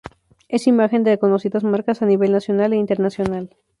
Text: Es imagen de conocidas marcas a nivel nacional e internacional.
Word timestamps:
Es 0.49 0.65
imagen 0.65 1.03
de 1.03 1.19
conocidas 1.19 1.63
marcas 1.63 2.01
a 2.01 2.07
nivel 2.07 2.31
nacional 2.31 2.73
e 2.73 2.77
internacional. 2.83 3.51